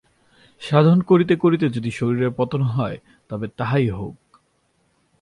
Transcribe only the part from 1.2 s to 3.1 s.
করিতে যদি শরীরের পতন হয়,